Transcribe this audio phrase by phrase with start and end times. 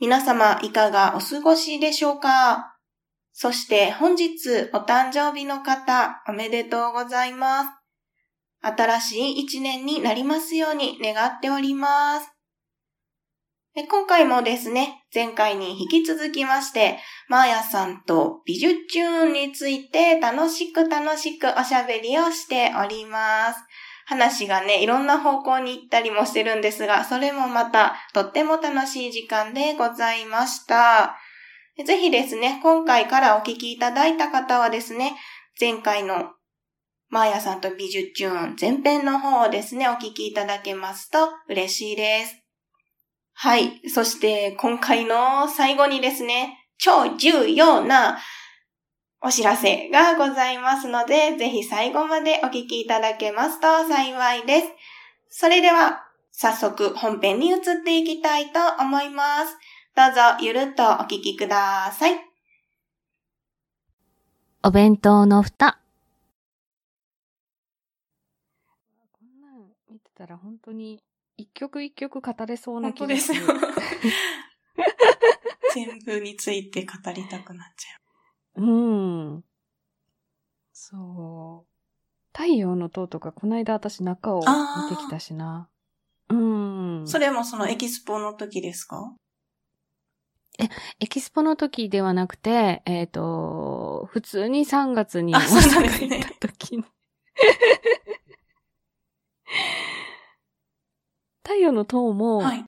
[0.00, 2.76] 皆様いかがお過ごしでしょうか？
[3.32, 7.70] そして本日お誕生日の方おめでとうございます。
[8.60, 12.28] 新しい一年になりますように願っております。
[13.88, 23.60] 今回もですね、前回に引き続きまして、マーヤさんと美術チューンについて楽しく楽しくおしゃべりをしております。
[24.06, 31.16] 話がね、いろんな方向に行ったりもしてるんですが、それもまたとっても楽しい時間でございました。
[31.84, 35.16] ぜひですね、今回からお聞きいただいた方はですね、
[35.58, 36.32] 前回の
[37.08, 41.18] マーヤさんと美術チューン前編の方をですね、お聞きいただけますと
[41.48, 42.44] 嬉しいです。
[43.32, 43.88] はい。
[43.88, 48.18] そして今回の最後にですね、超重要な
[49.26, 54.66] お知らせがございますので、ぜひ最後までお聞きいただけますと幸いです。
[55.30, 59.56] それでは、早速本編に移っていきたいと思います。
[59.96, 62.20] どうぞゆるっとお聞きください。
[64.62, 65.78] お弁当の蓋。
[69.10, 71.02] こんなん見てたら本当に
[71.38, 73.40] 一曲一曲語れそうな気がする。
[73.46, 73.84] 本当ですよ。
[75.72, 78.03] 全部について語りたくなっちゃう。
[78.56, 79.44] うん。
[80.72, 81.74] そう。
[82.32, 85.68] 太陽の塔とか、この間私中を見てきたしな。
[86.28, 87.06] うん。
[87.06, 89.14] それもそのエキスポの時ですか？
[90.58, 90.68] え、
[91.00, 96.84] エキスポの時ではなくて、えっ、ー、と、普通に3月に大阪行った時に。
[101.42, 102.64] 太陽の塔も、はい、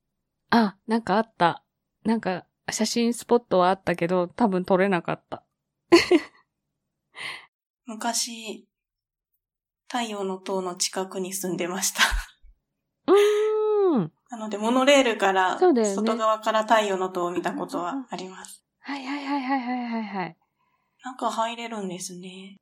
[0.50, 1.62] あ、なんかあった。
[2.04, 5.45] なんか写真スポットはあったけど、多分撮れなかった。
[7.86, 8.66] 昔、
[9.88, 12.02] 太陽の塔の近くに住んでました
[13.06, 14.12] うーん。
[14.30, 18.64] なので、モノレールから、外側から太陽の塔を見たことはあります。
[18.80, 20.36] はいはいはいはいはいはいはい。
[21.04, 22.56] 中入れるんですね。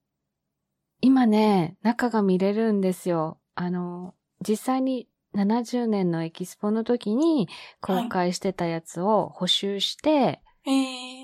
[1.01, 3.39] 今ね、中が見れるんですよ。
[3.55, 4.15] あの、
[4.47, 7.49] 実際に70年のエキスポの時に
[7.81, 10.71] 公開してたやつを補修して、え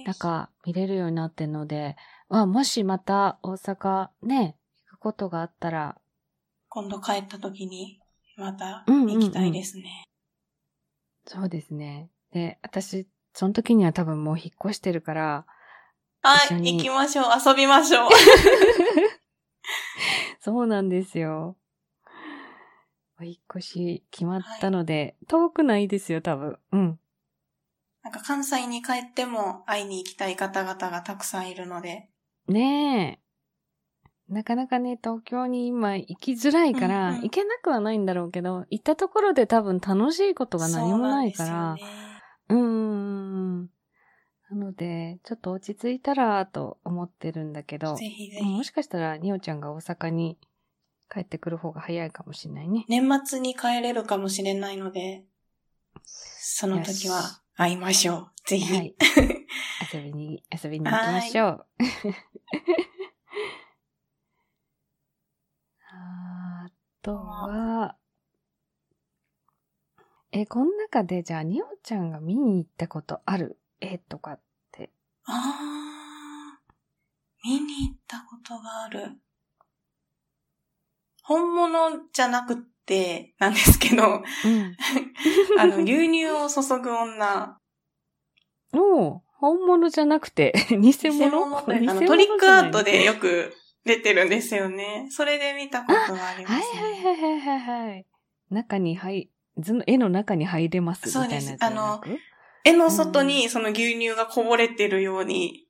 [0.02, 1.96] ー、なんか見れるようになってんので、
[2.28, 4.56] まあ、もしまた大阪ね、
[4.90, 5.96] 行くことがあったら。
[6.68, 8.00] 今度帰った時に
[8.36, 11.42] また行きたいですね、うんうんうん。
[11.42, 12.10] そうですね。
[12.32, 15.46] で、私、その時には多分もう引っ越してるから。
[16.22, 17.26] はい、行きましょう。
[17.44, 18.10] 遊びましょう。
[20.40, 21.56] そうなんですよ。
[23.20, 26.58] お引越し決まったので、はい、遠くないですよ、多分。
[26.72, 27.00] うん。
[28.02, 32.08] なんか関西に帰っても会いに行きたい方々がたくさんいるので。
[32.48, 33.20] ね
[34.28, 34.32] え。
[34.32, 41.76] なかなかね、東京に今行きづらいから、うんうん、行けなくはないんだろうけど、行ったところで多分楽しいことが何もないから。
[42.48, 43.62] う、ね、ん。
[43.62, 43.68] な
[44.56, 50.38] ので、ちょっと落ち着いたらと思ってるんだけど、ぜひぜひもしかしたら、におちゃんが大阪に
[51.12, 52.84] 帰ってくる方が早いかもしれないね。
[52.88, 55.24] 年末に帰れるかもしれないので、
[56.04, 58.30] その時は会いましょう。
[58.46, 58.72] ぜひ。
[58.74, 58.96] はい、
[59.92, 61.66] 遊びに、遊びに行きましょう。
[65.92, 66.70] あ
[67.02, 67.96] とは、
[70.32, 73.58] え、この中でじゃあ、におちゃんが見に行ったことある？
[73.82, 74.40] 絵とかっ
[74.72, 74.90] て。
[75.26, 76.60] ああ、
[77.44, 79.18] 見に行ったことがある。
[81.22, 84.76] 本物じゃなくて、なんですけど、うん、
[85.58, 87.56] あの、牛乳を注ぐ女。
[88.74, 90.92] おう、本物じゃなくて、 偽物？
[90.92, 93.54] 偽物あの、トリックアートでよく
[93.84, 95.06] 出てるんですよね。
[95.10, 98.06] それで見たことがあります、ね、はいはいはいはいはい。
[98.50, 101.06] 中に入、図の絵の中に入れます？
[101.06, 101.64] みたいなそうです。
[101.64, 102.02] あの、
[102.64, 105.68] 絵の外にその牛乳がこぼれてるように、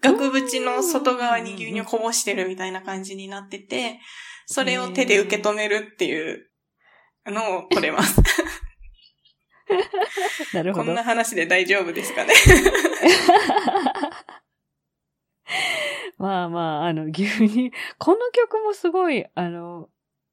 [0.00, 3.98] 額縁の外側に牛乳こぼしてるみたいな感じになってて、
[4.46, 6.51] それを手で受け止めるっていう
[7.26, 8.20] のを取れます。
[10.54, 10.84] なるほど。
[10.86, 12.32] こんな話で大丈夫ですかね？
[16.18, 19.88] まあまあ、あの、牛乳、この曲もすごい、あの、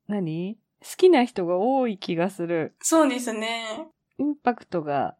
[0.07, 0.57] 何？
[0.81, 2.75] 好きな人が多い気がする。
[2.81, 3.87] そうですね。
[4.17, 5.15] インパクトが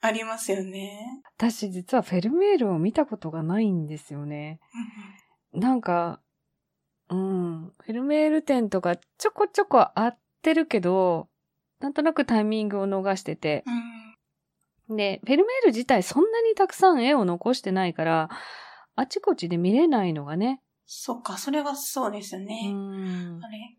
[0.00, 1.22] ありますよね。
[1.38, 4.60] 私実はフェルメールを見たことがないんですよね。
[5.52, 6.20] なんか、
[7.08, 11.28] うん、フェルメール展とかちょこちょこあってるけど、
[11.80, 13.64] なんとなくタイミングを逃してて。
[14.88, 18.28] うん、で、フェルメール自体そんなにたくさん絵を残してないから、
[18.94, 20.62] あちこちで見れないのがね。
[20.86, 22.72] そっか、それはそうですよね。
[23.42, 23.76] あれ？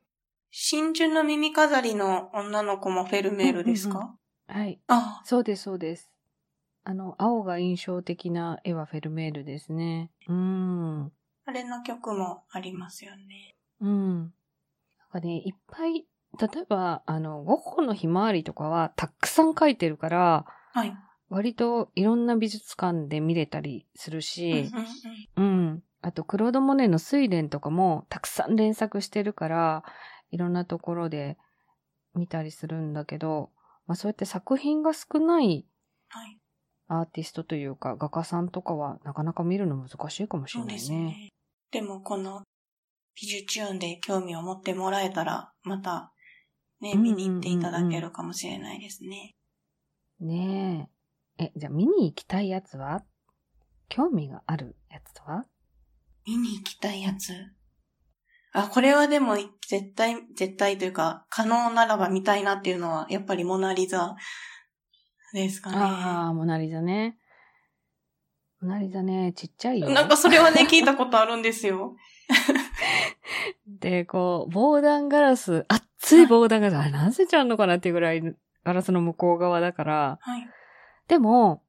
[0.51, 4.79] 真珠の耳飾りの女の子もフェルメールですか、うんうんうん、はい。
[4.87, 6.11] あそうです、そうです。
[6.83, 10.11] あの、青が印象的な絵はフェルメールですね。
[10.27, 11.11] うん。
[11.45, 13.55] あれの曲もありますよね。
[13.81, 14.19] うん。
[14.19, 14.29] なん
[15.11, 16.05] かね、いっぱい、
[16.39, 20.95] 例えば、あの、ゴッホのひまわりとかはたくさん描いてるから、はい。
[21.29, 24.71] 割といろんな美術館で見れたりするし、
[25.35, 29.83] うん、あと、クロード・モネの睡蓮とかもたくさん連作してるから、
[30.31, 31.37] いろんなところで
[32.13, 33.49] 見たりするんだけど、
[33.87, 35.65] まあそうやって作品が少ない
[36.87, 40.79] アーティストというか、画家さんとかはなかなか見るの難しいかもしれないね。
[40.79, 41.29] そうですね。
[41.71, 42.43] でもこの
[43.19, 46.11] 美術チューンで興味を持ってもらえたら、また
[46.81, 49.35] ね、見に行っていただけるかもしれないですね。
[50.19, 50.89] ね
[51.39, 51.45] え。
[51.45, 53.03] え、じゃあ見に行きたいやつは？
[53.89, 55.45] 興味があるやつは？
[56.25, 57.33] 見に行きたいやつ？
[58.53, 59.35] あ、これはでも
[59.67, 64.15] 絶対、絶対というか、可能ならば見たいなっていうのは、やっぱりモナリザ
[65.33, 65.77] ですかね。
[65.77, 67.17] ああ、モナリザね。
[68.61, 69.89] モナリザね、ちっちゃいよ。
[69.89, 71.97] なんかそれはね、 聞いたことあるんですよ。
[73.67, 75.65] で、こう、防弾ガラス、
[76.05, 78.21] 熱い防弾ガラス、あれ何センチあるのかなっていうぐらい、
[78.63, 80.47] ガラスの向こう側だから、はい。
[81.07, 81.63] でも、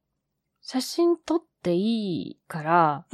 [0.61, 3.05] 写真撮っていいから、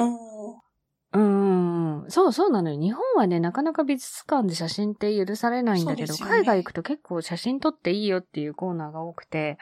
[1.13, 2.79] うん、そうそうなのよ。
[2.79, 9.57] 日本はね、なかなか美術館で写真って許されないんだけど、ね、海外行くと結構写真撮っていいよっていうコーナーが多くて、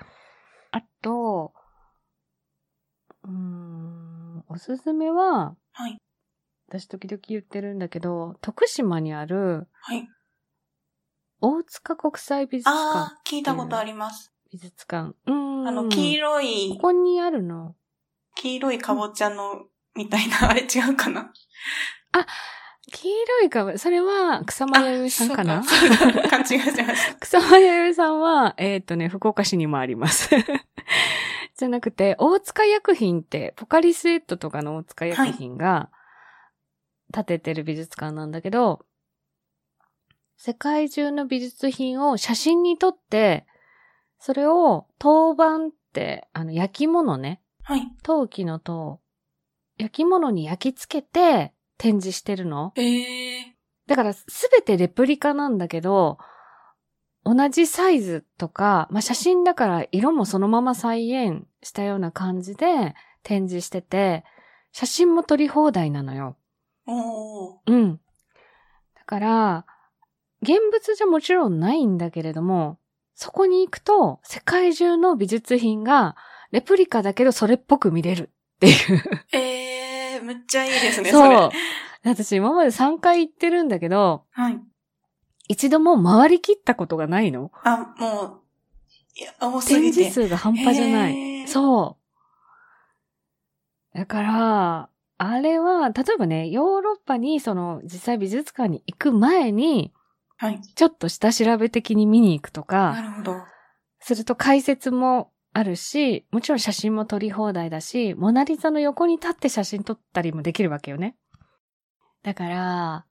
[0.72, 1.54] あと、
[3.24, 5.98] うん、おすすめは、はい。
[6.70, 10.08] 私時々言ってるんだけど、徳島にある、はい。
[11.42, 12.78] 大塚国際美術館。
[12.78, 14.32] ああ、聞いたことあります。
[14.52, 15.14] 美術館。
[15.26, 15.68] うん。
[15.68, 16.70] あの、黄色い。
[16.76, 17.76] ここにあるの？
[18.36, 19.66] 黄色いかぼちゃの、
[19.96, 21.34] みたいな、 あれ違うかな？
[22.12, 22.28] あ、
[22.92, 25.64] 黄色いかぼ、それは草間彌生さんかな？
[26.30, 26.64] 勘違いしま
[26.96, 27.16] した。
[27.20, 30.30] 草間彌生さんは、えっ、ー、とね、福岡市にもあります。
[31.58, 35.90] じゃなくて、大塚薬品って、ポカリスエットとかの大塚薬品が、
[37.14, 38.86] 建ててる美術館なんだけど、はい、
[40.44, 43.46] 世界中の美術品を写真に撮って、
[44.18, 47.44] それを陶板って、あの、焼き物ね。
[47.62, 47.84] はい。
[48.02, 49.02] 陶器の陶。
[49.78, 52.74] 焼き物に焼き付けて展示してるの。
[52.76, 56.18] ええー、だからすべてレプリカなんだけど、
[57.24, 64.24] 同じサイズとか、まあ、写真だから色もそのまま再現したような感じで展示してて、
[64.72, 66.36] 写真も撮り放題なのよ。
[66.88, 68.00] おうん。
[68.96, 69.66] だから、
[70.42, 72.78] 現物じゃもちろんないんだけれども、
[73.14, 76.16] そこに行くと世界中の美術品が
[76.52, 81.52] レプリカだけどそれっぽく見れるっていうええー、むっちゃいいですね、そう。
[82.04, 84.60] 私今まで3回行ってるんだけど、はい。
[85.48, 88.42] 一度も回りきったことがないのあ、もう、
[89.16, 89.98] いや、多すぎて。
[89.98, 91.48] 展示数が半端じゃない。
[91.48, 91.98] そ
[93.94, 93.98] う。
[93.98, 99.92] だから、あれは、例えばね、ヨーロッパにその実際美術館に行く前に、
[100.42, 100.60] はい。
[100.60, 103.36] ちょっと下調べ的に見に行くとか、なるほど。
[104.00, 111.16] すると解説もあるし、もちろん写真も撮り放題だし、モナリザの横に立って写真撮ったりもできるわけよね。
[112.24, 113.06] だから、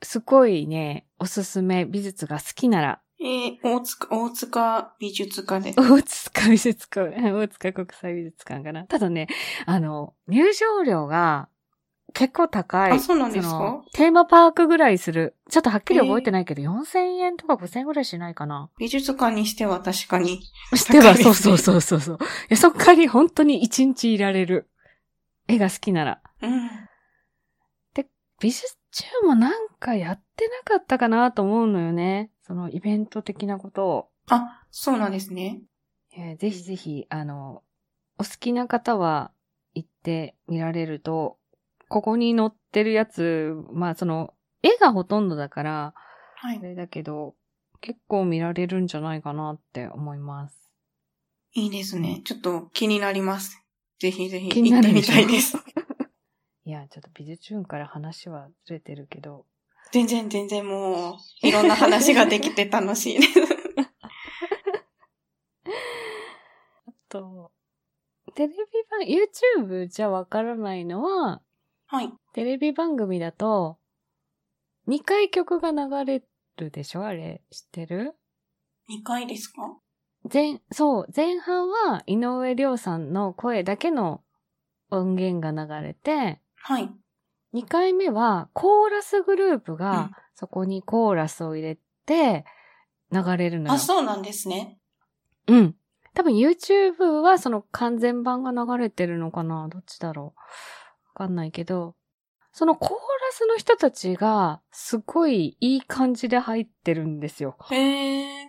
[0.00, 3.02] すごいね、おすすめ美術が好きなら。
[3.20, 5.74] えー、大塚、大塚美術館で。
[5.78, 8.84] 大塚美術館、大塚国際美術館かな。
[8.86, 9.28] ただね、
[9.66, 11.50] あの、入場料が
[12.12, 12.92] 結構高い。
[12.92, 13.82] あ、そうなんですか？
[13.92, 15.36] テーマパークぐらいする。
[15.48, 18.70] ちょっとはっきり覚えてないけど、えー、4000円とか5000円ぐらいしないかな。
[18.78, 20.42] 美術館にしては確かに。
[20.74, 22.16] しては、そうそうそうそうそう。
[22.16, 22.18] い
[22.50, 24.68] や、そっかに本当に一日いられる。
[25.48, 26.20] 絵が好きなら。
[26.42, 26.68] うん。
[27.94, 28.06] で、
[28.40, 32.30] 美術中もなんかやってなかったかなと思うのよね。
[32.42, 34.08] そのイベント的なことを。
[34.28, 35.62] あ、そうなんですね。
[36.16, 37.62] えー、ぜひぜひ、あの、
[38.18, 39.32] お好きな方は
[39.74, 41.38] 行ってみられると
[41.90, 44.32] ここに載ってるやつ、まあその、
[44.62, 45.94] 絵がほとんどだから、
[46.36, 46.58] はい。
[46.58, 47.34] あれだけど、
[47.80, 50.70] 結構見られるんじゃないかなって思います。
[51.52, 52.22] いいですね。
[52.24, 53.60] ちょっと気になります。
[53.98, 55.56] ぜひぜひ行ってみたいです。
[56.64, 59.46] いや、ちょっと美術運から話はずれてるけど。
[59.90, 63.40] 全然全然もう、いろんな話ができて楽しいです。
[66.86, 67.50] あと、
[68.36, 68.54] テレビ
[68.88, 69.00] 番、
[69.66, 71.42] YouTube じゃわからないのは、
[71.92, 72.12] はい。
[72.34, 73.78] テレビ番組だと、
[74.86, 76.22] 2回曲が流れ
[76.56, 77.04] るでしょ？
[77.04, 78.14] あれ、知ってる
[78.88, 79.76] ？2回ですか？
[80.32, 84.22] 前、そう、前半は井上涼さんの声だけの
[84.90, 86.88] 音源が流れて、はい。
[87.54, 92.44] 2回目はコーラスグループうんがそこにコーラスを入れて
[93.10, 93.72] 流れるのよ。
[93.72, 94.78] あ、そうなんですね。
[95.48, 95.74] うん。
[96.14, 99.66] 多分 YouTube はその完全版が流れてるのかな？
[99.68, 100.38] どっちだろう？
[100.38, 100.44] わ
[101.20, 101.94] かんないけど、
[102.52, 102.96] そのコーラ
[103.32, 107.56] スの人たちがすごいいい感じで入ってるんですよ。
[107.70, 108.48] へえ。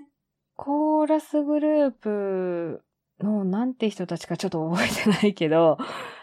[0.56, 2.84] コーラスグループ
[3.20, 5.78] のなんて人たちかちょっと覚えてないけど、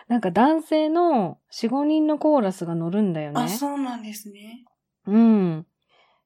[0.08, 3.42] なんか男性の4、5人のコーラスが乗るんだよね。
[3.42, 4.64] あ、そうなんですね。
[5.06, 5.66] うん。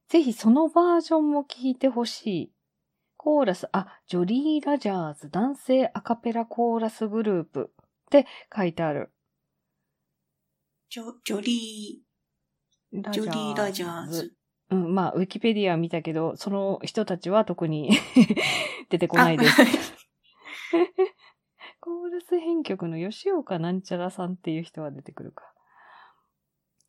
[0.07, 2.53] ぜひそのバージョンも聞いてほしい。
[3.17, 9.12] コーラス、あ、ジョリー・ラジャーズ男性アカペラコーラスグループって書いてある。
[10.93, 14.35] ジョ、ジョリー、ジョリー・ラジャーズ。
[14.69, 17.89] うん、まあ、ウィキペディア見たけど、その人たちは特に
[18.91, 19.59] 出てこないです。
[19.59, 19.65] あ
[21.81, 25.51] コーラス編曲の吉岡なんちゃらさんっていう人は出てくるか。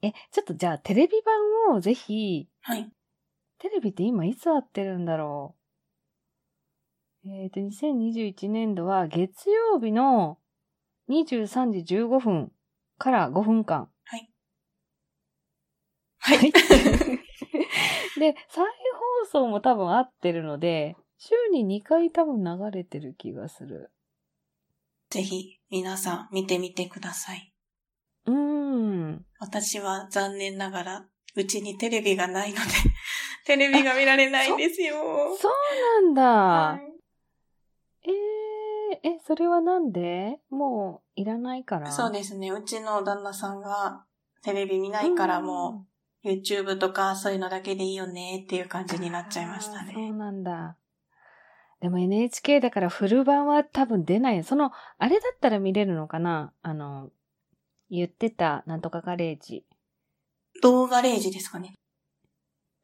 [0.02, 2.92] え、ちょっとじゃあテレビ版をぜひ、はい。
[3.56, 5.56] テレビって今いつ合ってるんだろ
[7.24, 7.30] う？
[7.30, 10.38] えっ、と、2021年度は月曜日の
[11.08, 12.52] 23時15分
[12.98, 13.90] から5分間。
[16.26, 16.38] はい。
[16.38, 16.52] はい。
[18.18, 23.90] で、再放送も多分合ってるので、週に2回多分流れてる気がする。
[25.10, 27.52] ぜひ、皆さん見てみてください。
[28.26, 29.26] うーん。
[29.38, 32.62] 私は残念ながら、うちにテレビがないので、
[33.44, 34.94] テレビが見られないんですよ。
[35.36, 36.22] そうなんだ。
[36.22, 36.94] はい
[38.06, 40.40] えー、え、それはなんで？
[40.48, 42.50] もういらないからそうですね。
[42.50, 44.04] うちの旦那さんが
[44.42, 45.93] テレビ見ないからもう
[46.24, 50.12] YouTube とかそういうのだけでいいよねっていう感じになっちゃいましたあーそうね。
[50.12, 50.76] なんだ。
[51.80, 54.42] でも NHK だからフル版は多分出ない。
[54.42, 56.52] その、あれだったら見れるのかな？
[56.62, 57.10] あの、
[57.90, 59.66] 言ってたなんとかガレージ。
[60.62, 61.74] 動画レージですかね。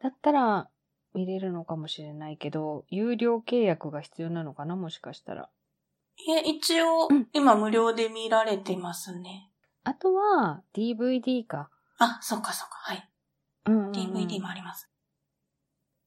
[0.01, 0.69] だったら
[1.15, 4.77] 見れるのかもしれないけど、有料契約が必要なのかな？
[4.77, 5.49] もしかしたら。
[6.19, 9.51] いえ、一応うん、今無料で見られてますね。
[9.85, 11.71] あとは DVD か。
[11.97, 12.77] あ、そうかそうか。
[12.77, 13.10] はい。
[13.67, 14.91] DVD もあります。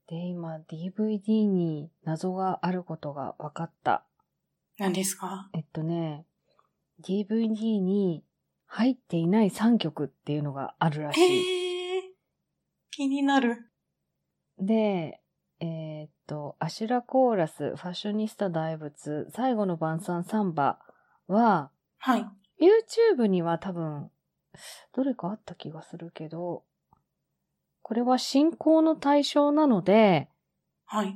[0.07, 4.05] で、今 DVD に謎があることが分かった。
[4.77, 5.49] 何ですか？
[5.53, 6.25] えっとね、
[7.01, 8.23] DVD に
[8.65, 11.21] 入っていない3曲っていうのがあるらしい。
[11.21, 12.03] へえ。
[12.91, 13.69] 気になる。
[14.59, 15.21] で、
[15.59, 20.79] えーっと、アシュラコーラス、ファッショニスタ大仏、最後の晩餐サンバ
[21.27, 22.27] は、はい。
[22.59, 24.11] YouTube には多分、
[24.93, 26.63] どれかあった気がするけど、
[27.83, 30.29] これは進行の対象なので、
[30.85, 31.13] はい。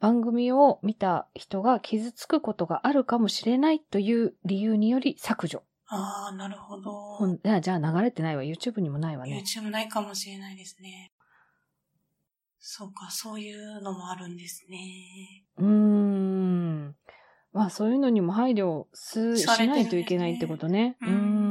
[0.00, 5.62] 番組を見た人が傷つくことがあるかもしれないという理由により削除。
[5.86, 7.18] ああ、なるほど。
[7.60, 8.42] じゃあ、流れてないわ。
[8.42, 9.42] YouTube にもないわね。
[9.46, 11.12] YouTube ないかもしれないですね。
[12.58, 15.44] そうか、そういうのもあるんですね。
[15.58, 16.96] うーん。
[17.52, 20.96] まあそういうのにも配慮すしないといけないってことね。
[21.02, 21.41] うん。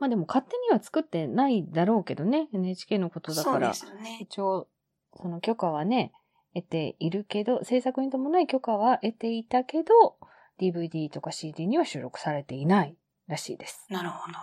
[0.00, 2.48] まあでも勝手には作ってないだろうけどね。
[2.52, 3.94] NHK のことだからそうで。
[3.94, 4.18] すよね。
[4.20, 4.66] 一応、
[5.14, 6.12] その許可はね、
[6.54, 10.16] 得ているけど、制作に伴い許可は得ていたけど、
[10.58, 12.96] DVD とか CD には収録されていない
[13.28, 13.86] らしいです。
[13.90, 14.38] なるほど。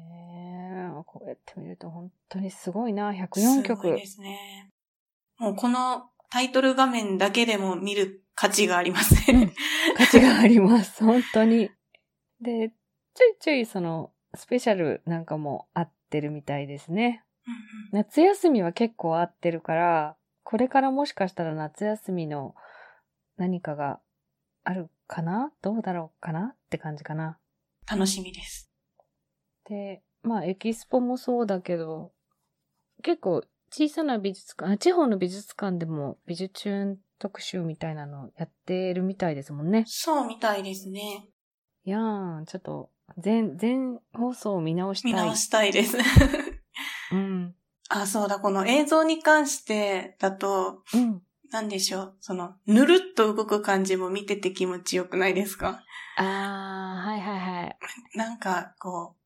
[0.00, 3.12] えー、こうやって見ると本当にすごいな。
[3.12, 3.92] 104すご曲い。
[3.92, 4.70] ですね。
[5.38, 9.52] もうこのタイトル画面だけでも見る価値がありますね。
[9.96, 11.04] 価値があります。
[11.04, 11.70] 本当に。
[12.40, 12.72] で、
[13.14, 17.24] ちょいちょいその、スペシャルなんかも合ってるみたいですね。
[17.92, 22.54] 夏休みは結構合ってるから、これからもしかしたら夏休みの
[23.36, 24.00] 何かが
[24.64, 25.52] あるかな？
[25.60, 26.54] どうだろうかな？
[26.54, 27.38] って感じかな。
[27.90, 28.70] 楽しみです。
[29.68, 32.12] で、まあエキスポもそうだけど、
[33.02, 39.84] 結構小さな美術館、あ地方の美術館でも美術中特集みたいなのやってるみたいですもんね。
[39.86, 41.28] そうみたいですね。
[41.84, 45.12] いやーん、ちょっと、全、全放送を見直したい。
[45.12, 45.96] 見直したいです。
[47.12, 47.54] うん。
[47.88, 51.22] あ、そうだ、この映像に関してだと、うん。
[51.50, 52.16] なんでしょう。
[52.20, 55.82] その、ぬるっと動く感じも見てて気持ちよくないですか？
[56.16, 57.78] あー、はいはいはい。
[58.14, 59.16] なんか、こ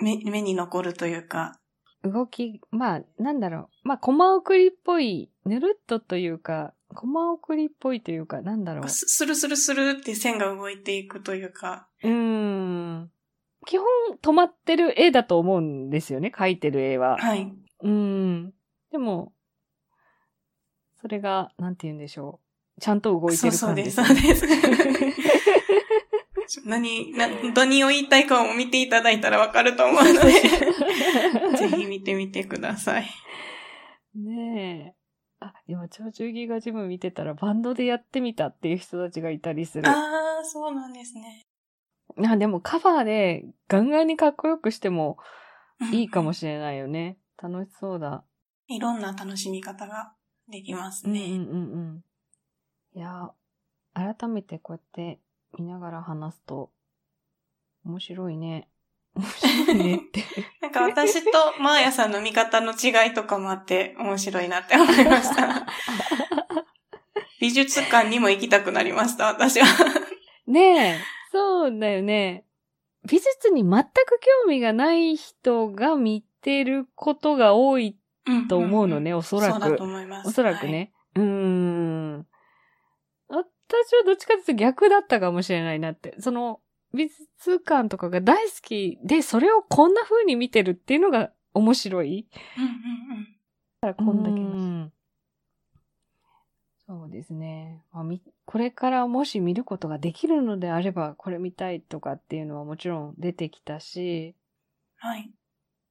[0.00, 1.60] う、目、目に残るというか、
[2.02, 3.88] 動き、まあ、なんだろう。
[3.88, 8.88] まあ、コマ送りっぽい、ぬるっとというか、コマ送りっぽいというか、なんだろう。
[8.88, 11.85] スルスルスルって線が動いていくというか。
[12.02, 13.10] うーん。
[13.66, 13.86] 基本
[14.22, 17.18] 止まってる絵だと思うんですよね、描いてる絵は。
[17.18, 17.52] はい。
[17.82, 18.52] うーん。
[18.90, 19.32] でも、
[21.00, 22.40] それが、なんて言うんでしょ
[22.78, 22.80] う。
[22.80, 25.26] ちゃんと動いてる感じそうそうです、そうです。
[26.64, 30.32] 何、な、何を言いたいかを見ていただいたらわかると思うので、
[31.58, 33.06] ぜひ見てみてください。
[34.14, 34.94] ねえ。
[35.40, 39.88] あ、今、超中ギガジム見てたらバンドでやってみたっていう人たちがいたりする。
[39.88, 41.45] ああ、そうなんですね。
[42.24, 45.18] あ、でもカバーでガンガンにかっこよくしても
[45.92, 47.18] いいかもしれないよね。
[47.40, 48.24] 楽しそうだ。
[48.68, 50.12] いろんな楽しみ方が
[50.48, 51.20] できますね。
[51.20, 51.56] うんうんうんう
[51.98, 52.04] ん。
[52.94, 53.30] いや、
[53.94, 55.20] 改めてこうやって
[55.58, 56.70] 見ながら話すと、
[57.84, 58.68] 面白いね。
[59.14, 60.24] 面白いねって。
[60.60, 65.66] なんか私とマーヤさんの見方の違いとかもあって面白いなって思いました。
[67.40, 69.66] 美術館にも行きたくなりました、私は。
[70.46, 71.00] ねえ、
[71.68, 72.44] そうだよね。
[73.04, 73.86] 美術に全く
[74.44, 77.96] 興味がない人が見てることが多い
[78.48, 79.50] と思うのね、おそらく。
[79.52, 80.28] そうだと思います。
[80.28, 80.92] おそらくね。
[81.16, 82.26] うーん。
[83.28, 86.14] 私はどっちかというと逆だったかもしれないなって。
[86.20, 86.60] その、
[86.94, 92.28] 美術館とかが大好きで、それをこんな風に見てるっていうのが面白い。
[92.54, 92.64] はい。
[92.64, 93.24] うんうんうん。
[93.80, 94.90] だからこんだけの。
[96.86, 97.82] そうですね。
[97.92, 104.34] まあ、みこれからもし見ることができるのであれば、これ見たいとかっていうのはもちろん出てきたし、
[104.96, 105.30] はい。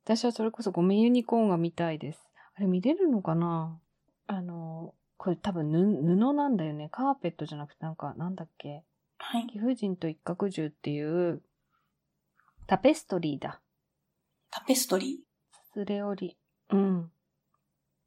[0.06, 2.20] 私はそれこそごめんユニコーンが見たいです。
[2.56, 3.78] あれ見れるのかな？
[4.28, 6.90] あの、これ多分ぬ布なんだよね。
[6.92, 8.84] カーペットじゃなくてなんか、なんだっけ？
[9.18, 9.48] はい。
[9.48, 11.42] 貴婦人と一角獣っていう
[12.68, 13.60] タペストリーだ。
[14.50, 15.20] タペストリ
[15.74, 16.38] スレオリ。
[16.70, 17.12] うん。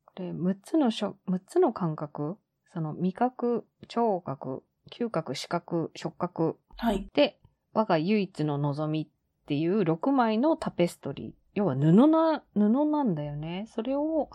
[0.07, 2.39] これ、6つのしょ、6つの感覚？
[2.73, 7.09] その味覚、聴覚、嗅覚、視覚、触覚ーはい。
[7.15, 7.39] で、
[7.73, 9.09] 我が唯一の望みっ
[9.47, 11.33] ていう6枚のタペストリー。
[11.55, 13.67] 要は布な、布なんだよね。
[13.75, 14.31] それを、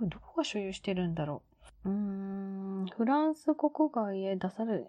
[0.00, 1.42] どこが所有してるんだろ
[1.84, 1.90] う。
[1.90, 4.84] うーん、フランス国外へ出され、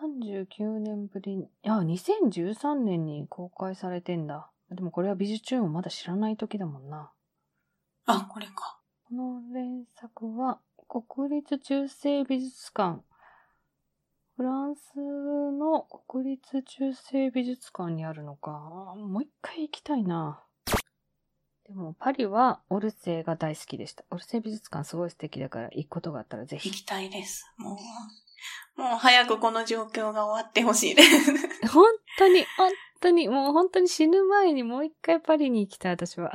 [0.00, 4.50] 39年ぶりに、あ、2013年に公開されてんだ。
[4.70, 7.12] でもこれは美術中をまだ知らない時だもんな。
[8.06, 8.80] あ、これか。
[9.08, 10.60] この連作は
[11.02, 13.02] 国立中世美術館。
[14.36, 18.52] フランスの国立中世美術館にあるのか。
[18.96, 20.40] もう一回行きたいな。
[21.66, 24.04] でもパリはオルセーが大好きでした。
[24.10, 26.70] オルセー美術館すごい素敵だから行くことがあったらぜひ。
[26.70, 27.52] 行きたいです。
[27.56, 27.76] も
[28.78, 31.32] う、もう早くこの状況が終わってほしいです。
[31.74, 31.86] 本
[32.18, 36.30] 当に、本当に、もう本当に死ぬ前にもう一回パリに行きたい私は。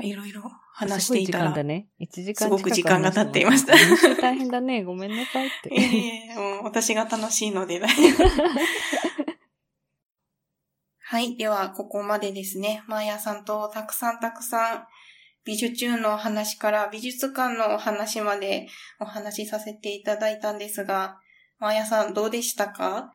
[0.00, 1.52] いろいろ話していたら。
[1.52, 1.88] すごい時間だね。
[2.00, 3.74] 1時間すごく時間が経っていました
[4.20, 4.84] 大変だね。
[4.84, 5.74] ごめんなさいって。
[5.74, 7.80] いえいえ、もう私が楽しいので。
[11.00, 11.36] はい。
[11.36, 12.82] では、ここまでですね。
[12.86, 14.86] マーヤさんとたくさんたくさん
[15.48, 18.68] 美術中のお話から美術館のお話まで
[19.00, 21.18] お話しさせていただいたんですが、
[21.58, 23.14] マーヤさんどうでしたか？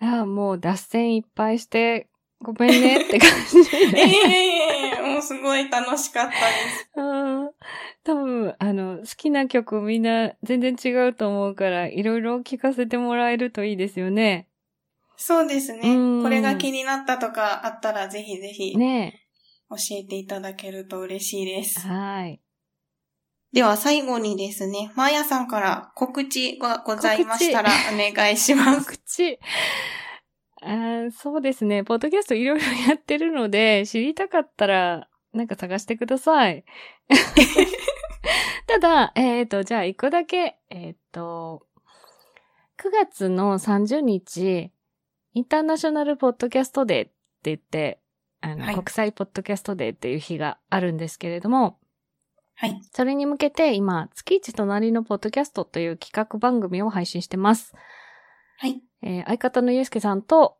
[0.00, 2.08] ああ、もう脱線いっぱいして、
[2.40, 4.00] ごめんねって感じえで。
[4.98, 6.90] えもうすごい楽しかったです。
[6.96, 7.50] うん
[8.04, 14.48] 多分、あの、好きな曲みんな全然違うと思うから、いろいろ聞かせてもらえるといいですよね。
[15.16, 16.22] そうですねうん。
[16.22, 19.20] これが気になったとかあったらぜひぜひ教ね
[19.90, 21.80] えていただけると嬉しいです。
[21.80, 22.40] はい。
[23.52, 28.86] では最後にですね、マーヤさんから告知がございましたらお願いします。
[28.86, 29.38] 告知。
[30.62, 31.84] あーそうですね。
[31.84, 36.64] ポッドキャストいろいろやってるので、知りたかったら、なんか探してください。
[38.66, 41.66] ただ、えっ、と、じゃあ一個だけ、えっ、と、
[42.78, 44.72] 9月の30日、
[45.34, 48.00] インターナショナルポッドキャストデーって言って、
[48.40, 51.78] あの、はい国際ポッドキャストデーっていう日があるんですけれども、
[52.54, 52.80] はい。
[52.92, 57.74] それに向けて今、月一隣のポッドキャストという企画番組を配信してます。
[58.60, 58.82] はい。
[59.02, 60.56] えー相方のゆうすけさんと、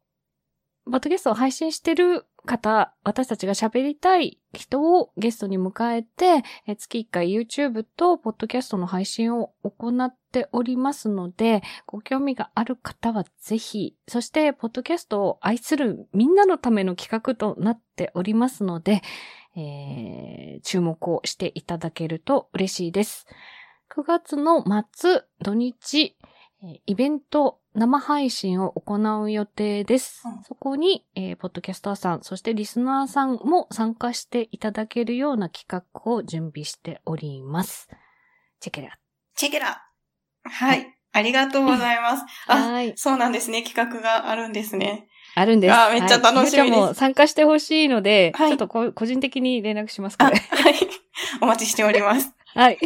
[0.84, 19.02] ポッドキャストを配信してる方、私たちが喋りたい人をゲストに迎えて、え月1回 YouTube とポッドキャストの配信を行っておりますので、ご興味がある方はぜひ、そして、ポッドキャストを愛するみんなのための企画となっておりますので、
[19.56, 23.26] えー注目をしていただけると嬉しいです。
[23.92, 26.16] 9月の末、土日、
[26.86, 30.22] イベント、生配信を行う予定です。
[30.24, 37.88] うんそこに、えーポッドキャスターさん、そしてリスナーさんも参加していただけるような企画を準備しております。
[38.60, 38.98] チェケラ。
[39.34, 39.82] チェケラ
[40.42, 40.94] はい。
[41.12, 42.24] ありがとうございます。
[42.50, 42.92] はい。
[42.96, 43.62] そうなんですね。
[43.62, 45.08] 企画があるんですね。
[45.34, 45.74] あるんです。
[45.74, 46.80] あ、めっちゃ楽しみです。
[46.80, 50.34] も参加してほしいので、はい、ちょっと個人的に連絡しますかはい。
[51.40, 52.32] お待ちしております。
[52.54, 52.78] はい。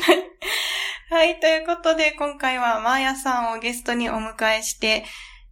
[1.13, 1.39] はい。
[1.41, 5.05] ということで、今回はマーヤさんをゲストにお迎えして、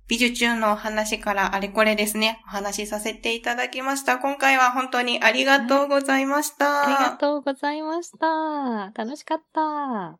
[0.08, 4.16] 美術中のお話からあれこれですね、お話しさせていただきました。
[4.16, 6.64] 今回は本当にありがとうございました。
[6.64, 8.90] はい、ありがとうございました。
[8.94, 9.60] 楽しかった。
[9.60, 10.18] わ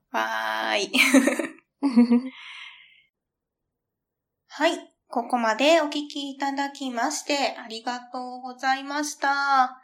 [0.75, 0.93] ーい。
[4.49, 4.95] はい。
[5.09, 9.81] ここまでお聞きいただきましてありがとうございました。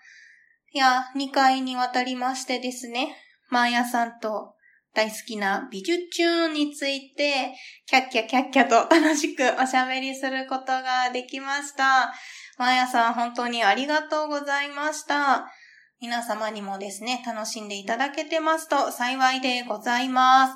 [0.72, 3.16] いや、2回にわたりましてですね、
[3.48, 4.55] マーヤさんと
[4.96, 7.52] 大好きな美術チューンについて、
[7.84, 12.14] キャッキャキャッキャと楽しくおしゃべりすることができました。
[12.56, 15.52] マーヤさん本当にありがとうございました。
[16.00, 20.54] 皆様にもですね、楽しんでいただけてますと幸いでございます。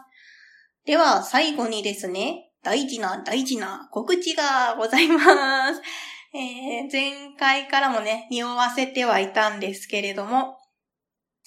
[0.87, 5.21] では、最後にですね、大事な大事な告知がございま
[5.75, 5.83] す。
[6.33, 10.60] えー、前回からもね、匂わせてはいたんですけれども、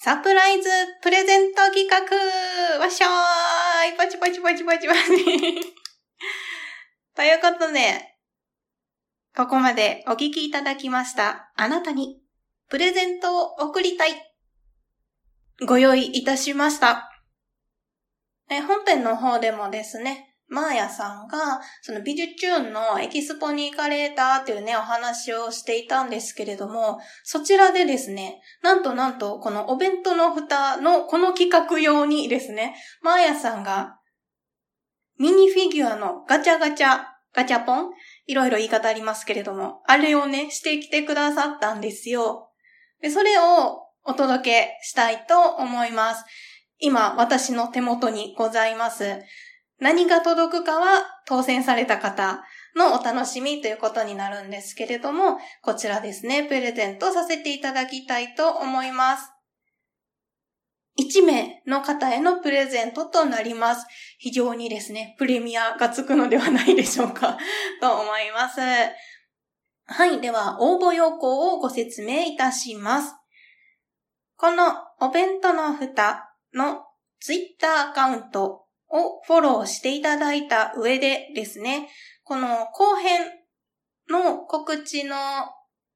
[0.04, 0.68] サプライズ
[1.02, 1.96] プレゼント企画。
[2.78, 3.96] わっしょーい。
[3.96, 5.24] パチパチパチパチパチ
[7.16, 8.14] ということで、
[9.34, 11.50] ここまでお聞きいただきました。
[11.56, 12.20] あなたに
[12.68, 14.10] プレゼントを送りたい。
[15.66, 17.10] ご用意いたしました。
[18.50, 33.98] 本編の方でもですね、マーヤさんが、その美術チューンのエキスポに行かれたっていうね、お話をしていたんですけれども、そちらでですね、なんとなんと、このお弁当の蓋のこの企画用にですね、マーヤさんが、
[35.18, 37.00] ミニフィギュアのガチャガチャ、
[37.32, 37.90] ガチャポン
[38.26, 42.50] いろいろ言い方ありますけれども、あれをね、してきてくださったんですよ。
[43.00, 46.24] で、それをお届けしたいと思います。
[46.78, 49.22] 今、私の手元にございます。
[49.80, 52.44] 何が届くかは当選された方
[52.76, 59.30] のお楽しみということになるんですけれども、こちらですね、プレゼントさせていただきたいと思います。
[60.98, 63.86] 1名の方へのプレゼントとなります。
[64.18, 67.36] 非常にですね、プレミアがつくのではないでしょうか、
[67.80, 68.60] と思います。
[69.86, 73.14] はい、では応募要項をご説明いたします。
[74.36, 76.84] このお弁当の蓋の
[77.18, 78.63] ツイッターアカウント
[78.94, 81.88] をフォローしていただいた上でですね、
[82.22, 83.20] この後編
[84.08, 85.16] の告知の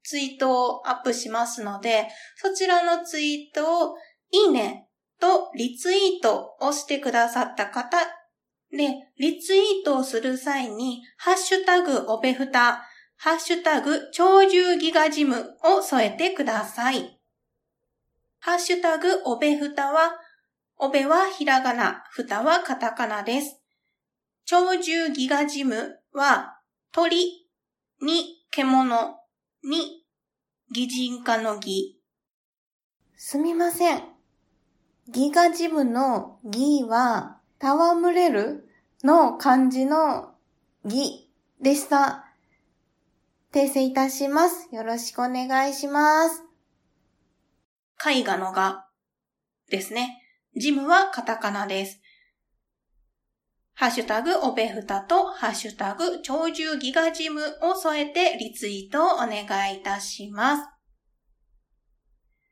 [0.03, 3.95] ツイートをアップしますので、そちらのツイートを
[4.31, 4.89] いいね
[5.21, 7.99] とリツイートをしてくださった方
[8.71, 12.85] で、リツイートをする際に、ハッシュタグオペフタ、
[13.17, 17.19] ハッシュタグ超重ギガジムを添えてください。
[18.41, 20.13] ハッシュタグオペフタは
[20.81, 23.61] おべはひらがな、ふたはカタカナです。
[24.49, 26.61] 鳥獣ギガジムは
[26.93, 27.49] 鳥
[28.01, 29.17] に獣
[29.65, 30.05] に
[30.73, 31.99] 擬人化の擬。
[33.17, 34.03] すみません。
[35.09, 38.69] ギガジムのギは戯れる
[39.03, 40.35] の漢字の
[40.85, 41.29] ギ
[41.61, 42.25] でした。
[43.53, 44.69] 訂正いたします。
[44.73, 46.45] よろしくお願いします。
[48.09, 48.87] 絵画の画
[49.71, 50.28] ですね。
[50.59, 52.01] ジムはカタカナです。
[53.75, 60.57] ハッシュタグオペフタとハッシュタグ超重ギガジムを添えてリツイートをお願いいたしま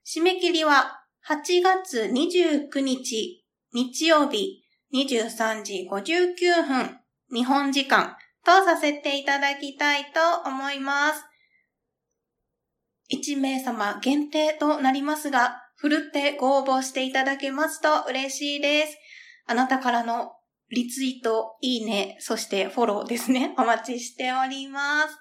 [0.05, 0.19] す。
[0.19, 4.63] 締め切りは8月29日日曜日
[4.95, 7.01] 23時59分
[7.33, 11.25] 日本時間とさせていただきたいと思います。
[13.13, 18.99] 1名様限定となりますが、ふるってご応募していただけますと嬉しいです。
[19.47, 20.33] あなたからの
[20.71, 23.55] リツイート、いいね、そしてフォローですね。
[23.59, 25.17] お待ちしております。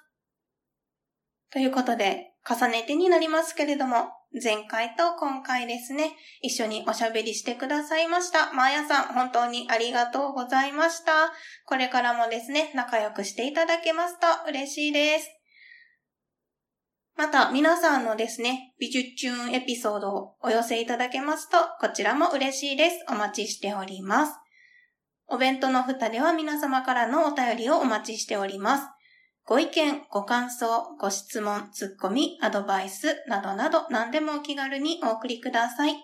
[1.52, 4.08] ということで、重ねてになりますけれども、
[4.42, 8.52] 前回と今回ですね、一緒におしゃべりしてくださいました。
[8.52, 11.32] マーヤさん、本当にありがとうございました。
[11.64, 15.35] これからもですね、仲良くしていただけますと嬉しいです。
[17.16, 23.04] また、皆さんのですね、美術チューンエピソードをお寄せいただけますと、こちらも嬉しいです。
[23.08, 24.34] お待ちしております。
[25.26, 28.84] お弁当の蓋では皆様からのお便りをお待ちしております。
[29.46, 35.94] ご意見、ご感想、ご質問、ツッコミ、アドバイスなどなど何でもお気軽にお送りください。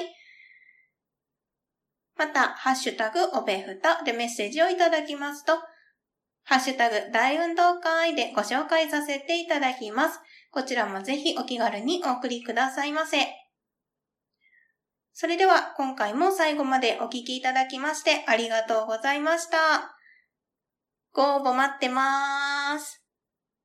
[2.17, 5.53] また、ハッシュタグ、おべふたでメッセージをいただきますと、
[6.43, 10.19] ハッシュタグ、大運動会でご紹介させていただきます。
[10.53, 13.17] こちらもぜひお気軽にお送りくださいませ。
[15.11, 19.97] それでは今回も最後までお聴きいただきましてありがとうございました。
[21.11, 23.02] ご応募待ってまーす。